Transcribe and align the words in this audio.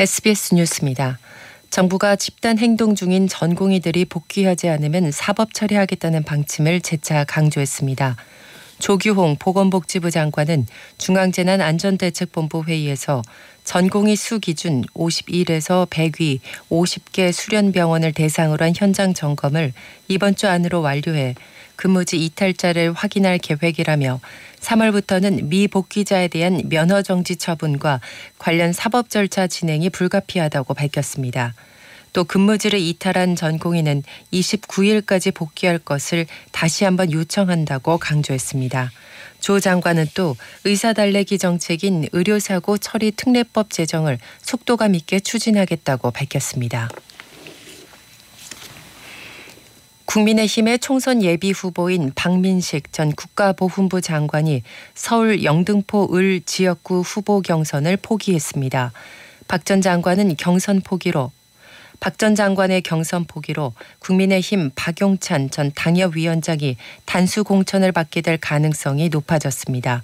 SBS 0.00 0.54
뉴스입니다. 0.54 1.18
정부가 1.68 2.16
집단 2.16 2.56
행동 2.56 2.94
중인 2.94 3.28
전공의들이 3.28 4.06
복귀하지 4.06 4.70
않으면 4.70 5.12
사법 5.12 5.52
처리하겠다는 5.52 6.22
방침을 6.22 6.80
재차 6.80 7.24
강조했습니다. 7.24 8.16
조규홍 8.78 9.36
보건복지부 9.38 10.10
장관은 10.10 10.66
중앙재난안전대책본부 10.96 12.64
회의에서 12.64 13.20
전공의 13.64 14.16
수 14.16 14.40
기준 14.40 14.84
51에서 14.94 15.86
100위 15.90 16.40
50개 16.70 17.30
수련병원을 17.30 18.14
대상으로 18.14 18.64
한 18.64 18.72
현장 18.74 19.12
점검을 19.12 19.74
이번 20.08 20.34
주 20.34 20.48
안으로 20.48 20.80
완료해 20.80 21.34
근무지 21.80 22.22
이탈자를 22.22 22.92
확인할 22.92 23.38
계획이라며 23.38 24.20
3월부터는 24.60 25.44
미복귀자에 25.44 26.28
대한 26.28 26.60
면허 26.68 27.00
정지 27.00 27.36
처분과 27.36 28.02
관련 28.36 28.74
사법 28.74 29.08
절차 29.08 29.46
진행이 29.46 29.88
불가피하다고 29.88 30.74
밝혔습니다. 30.74 31.54
또 32.12 32.24
근무지를 32.24 32.78
이탈한 32.78 33.34
전공인은 33.34 34.02
29일까지 34.30 35.32
복귀할 35.32 35.78
것을 35.78 36.26
다시 36.52 36.84
한번 36.84 37.12
요청한다고 37.12 37.96
강조했습니다. 37.96 38.92
조 39.40 39.58
장관은 39.58 40.08
또 40.12 40.36
의사 40.64 40.92
달래기 40.92 41.38
정책인 41.38 42.08
의료사고 42.12 42.76
처리 42.76 43.10
특례법 43.10 43.70
제정을 43.70 44.18
속도감 44.42 44.94
있게 44.96 45.20
추진하겠다고 45.20 46.10
밝혔습니다. 46.10 46.90
국민의힘의 50.10 50.80
총선 50.80 51.22
예비 51.22 51.52
후보인 51.52 52.10
박민식 52.16 52.92
전 52.92 53.12
국가보훈부 53.12 54.00
장관이 54.00 54.64
서울 54.92 55.44
영등포 55.44 56.16
을 56.16 56.40
지역구 56.44 57.02
후보 57.02 57.40
경선을 57.40 57.96
포기했습니다. 57.98 58.90
박 59.46 59.64
전 59.64 59.80
장관은 59.80 60.34
경선 60.36 60.80
포기로 60.80 61.30
박 62.00 62.18
전 62.18 62.34
장관의 62.34 62.82
경선 62.82 63.26
포기로 63.26 63.72
국민의힘 64.00 64.72
박용찬 64.74 65.50
전 65.50 65.70
당협위원장이 65.76 66.76
단수 67.04 67.44
공천을 67.44 67.92
받게 67.92 68.20
될 68.20 68.36
가능성이 68.36 69.10
높아졌습니다. 69.10 70.02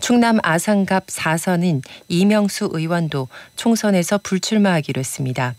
충남 0.00 0.38
아산갑 0.42 1.06
4선인 1.06 1.82
이명수 2.08 2.70
의원도 2.72 3.28
총선에서 3.54 4.18
불출마하기로 4.24 4.98
했습니다. 4.98 5.54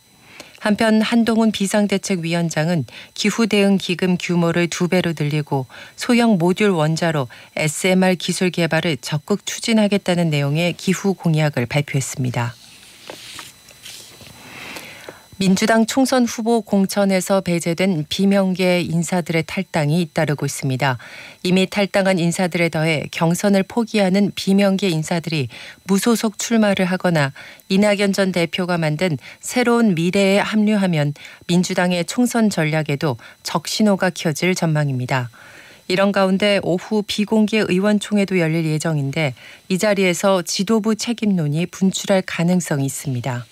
한편 0.61 1.01
한동훈 1.01 1.51
비상대책위원장은 1.51 2.85
기후 3.15 3.47
대응 3.47 3.79
기금 3.79 4.15
규모를 4.15 4.67
두 4.67 4.87
배로 4.87 5.13
늘리고 5.17 5.65
소형 5.95 6.37
모듈 6.37 6.75
원자로 6.75 7.27
SMR 7.55 8.15
기술 8.15 8.51
개발을 8.51 8.97
적극 9.01 9.47
추진하겠다는 9.47 10.29
내용의 10.29 10.73
기후 10.73 11.15
공약을 11.15 11.65
발표했습니다. 11.65 12.60
민주당 15.42 15.88
총선 15.88 16.25
후보 16.25 16.61
공천에서 16.61 17.42
배제된 17.42 18.06
비명계 18.09 18.81
인사들의 18.81 19.45
탈당이 19.47 20.00
잇따르고 20.00 20.45
있습니다. 20.45 21.00
이미 21.42 21.67
탈당한 21.67 22.20
인사들에 22.20 22.70
더해 22.70 23.08
경선을 23.09 23.64
포기하는 23.64 24.34
비명계 24.36 24.89
인사들이 24.89 25.47
무소속 25.86 26.38
출마를 26.38 26.86
하거나 26.86 27.34
이낙연 27.69 28.14
전 28.14 28.31
대표가 28.31 28.78
만든 28.78 29.17
새로운 29.39 29.95
미래에 29.95 30.38
합류하면 30.38 31.16
민주당의 31.47 32.06
총선 32.06 32.52
전략에도 32.52 33.17
적신호가 33.42 34.12
켜질 34.12 34.53
전망입니다. 34.53 35.31
이런 35.88 36.12
가운데 36.12 36.59
오후 36.62 37.02
비공개 37.02 37.66
의원총회도 37.67 38.38
열릴 38.38 38.67
예정인데 38.67 39.34
이 39.69 39.80
자리에서 39.80 40.44
지도부 40.44 40.95
책임론이 40.95 41.66
분출할 41.66 42.22
가능성이 42.28 42.86
있습니다. 42.86 43.44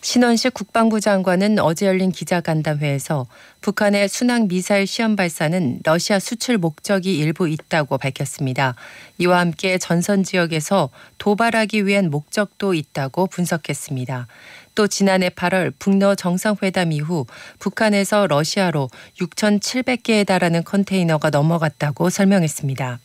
신원식 0.00 0.54
국방부 0.54 1.00
장관은 1.00 1.58
어제 1.58 1.86
열린 1.86 2.12
기자간담회에서 2.12 3.26
북한의 3.60 4.08
순항 4.08 4.46
미사일 4.46 4.86
시험 4.86 5.16
발사는 5.16 5.80
러시아 5.84 6.20
수출 6.20 6.56
목적이 6.56 7.18
일부 7.18 7.48
있다고 7.48 7.98
밝혔습니다. 7.98 8.76
이와 9.18 9.40
함께 9.40 9.76
전선 9.76 10.22
지역에서 10.22 10.90
도발하기 11.18 11.86
위한 11.86 12.10
목적도 12.10 12.74
있다고 12.74 13.26
분석했습니다. 13.26 14.28
또 14.76 14.86
지난해 14.86 15.28
8월 15.30 15.72
북러 15.80 16.14
정상회담 16.14 16.92
이후 16.92 17.26
북한에서 17.58 18.28
러시아로 18.28 18.88
6,700개에 19.20 20.24
달하는 20.24 20.62
컨테이너가 20.62 21.30
넘어갔다고 21.30 22.08
설명했습니다. 22.10 23.00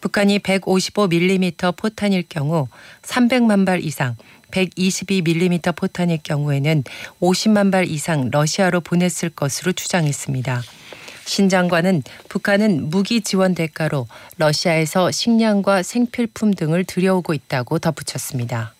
북한이 0.00 0.38
155mm 0.40 1.76
포탄일 1.76 2.24
경우 2.28 2.68
300만 3.02 3.66
발 3.66 3.84
이상, 3.84 4.16
122mm 4.50 5.76
포탄일 5.76 6.18
경우에는 6.22 6.84
50만 7.20 7.70
발 7.70 7.86
이상 7.86 8.30
러시아로 8.30 8.80
보냈을 8.80 9.30
것으로 9.30 9.72
추정했습니다. 9.72 10.62
신 11.26 11.48
장관은 11.48 12.02
북한은 12.28 12.90
무기 12.90 13.20
지원 13.20 13.54
대가로 13.54 14.08
러시아에서 14.38 15.10
식량과 15.10 15.82
생필품 15.82 16.54
등을 16.54 16.84
들여오고 16.84 17.34
있다고 17.34 17.78
덧붙였습니다. 17.78 18.74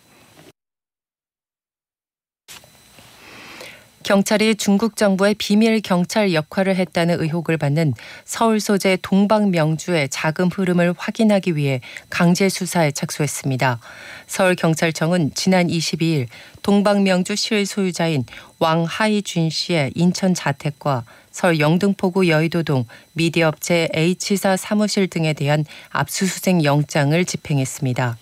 경찰이 4.11 4.57
중국 4.57 4.97
정부의 4.97 5.37
비밀 5.39 5.81
경찰 5.81 6.35
역할을 6.35 6.75
했다는 6.75 7.21
의혹을 7.21 7.57
받는 7.59 7.95
서울 8.25 8.59
소재 8.59 8.99
동방명주의 9.01 10.09
자금 10.09 10.49
흐름을 10.49 10.95
확인하기 10.99 11.55
위해 11.55 11.81
강제 12.09 12.49
수사에 12.49 12.91
착수했습니다. 12.91 13.79
서울경찰청은 14.27 15.35
지난 15.35 15.69
22일 15.69 16.27
동방명주 16.63 17.37
시의 17.37 17.65
소유자인 17.67 18.25
왕하이준 18.59 19.49
씨의 19.49 19.93
인천 19.95 20.35
자택과 20.35 21.05
서울 21.31 21.61
영등포구 21.61 22.27
여의도동 22.27 22.87
미디어업체 23.13 23.91
H사 23.95 24.57
사무실 24.57 25.07
등에 25.07 25.35
대한 25.35 25.65
압수수색 25.91 26.65
영장을 26.65 27.25
집행했습니다. 27.25 28.19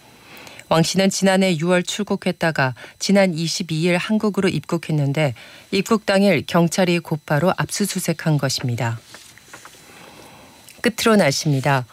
왕 0.70 0.82
씨는 0.82 1.08
지난해 1.08 1.56
6월 1.56 1.86
출국했다가 1.86 2.74
지난 2.98 3.34
22일 3.34 3.96
한국으로 3.98 4.48
입국했는데 4.48 5.34
입국 5.70 6.04
당일 6.04 6.44
경찰이 6.46 6.98
곧바로 6.98 7.52
압수수색한 7.56 8.36
것입니다. 8.36 9.00
끝으로 10.82 11.16
날씨입니다. 11.16 11.86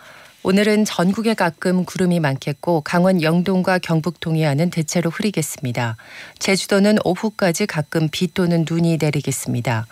오늘은 0.47 0.85
전국에 0.85 1.33
가끔 1.33 1.85
구름이 1.85 2.19
많겠고 2.19 2.81
강원 2.81 3.23
영동과 3.23 3.79
경북 3.79 4.19
동해안은 4.19 4.69
대체로 4.69 5.09
흐리겠습니다. 5.09 5.97
제주도는 6.37 6.99
오후까지 7.03 7.65
가끔 7.65 8.09
비 8.11 8.31
또는 8.31 8.63
눈이 8.69 8.99
내리겠습니다. 9.01 9.87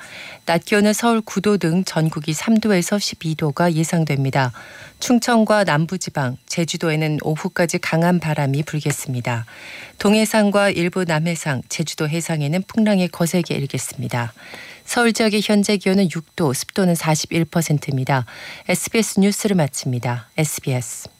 낮 0.45 0.63
기온은 0.63 0.93
서울 0.93 1.21
9도 1.21 1.59
등 1.59 1.83
전국이 1.83 2.33
3도에서 2.33 2.99
12도가 2.99 3.73
예상됩니다. 3.73 4.51
충청과 4.99 5.63
남부지방, 5.63 6.37
제주도에는 6.45 7.17
오후까지 7.23 7.79
강한 7.79 8.19
바람이 8.19 8.61
불겠습니다. 8.61 9.47
동해상과 9.97 10.69
일부 10.69 11.03
남해상, 11.03 11.63
제주도 11.67 12.07
해상에는 12.07 12.61
풍랑이 12.67 13.07
거세게 13.07 13.55
일겠습니다. 13.55 14.33
서울 14.85 15.13
지역의 15.13 15.41
현재 15.43 15.77
기온은 15.77 16.07
6도, 16.07 16.53
습도는 16.53 16.93
41%입니다. 16.93 18.25
SBS 18.67 19.19
뉴스를 19.19 19.55
마칩니다. 19.55 20.29
SBS 20.37 21.12